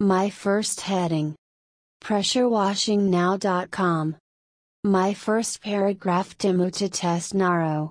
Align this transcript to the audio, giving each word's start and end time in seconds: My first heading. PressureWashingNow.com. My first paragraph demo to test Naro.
My 0.00 0.30
first 0.30 0.82
heading. 0.82 1.34
PressureWashingNow.com. 2.02 4.16
My 4.84 5.12
first 5.12 5.60
paragraph 5.60 6.38
demo 6.38 6.70
to 6.70 6.88
test 6.88 7.34
Naro. 7.34 7.86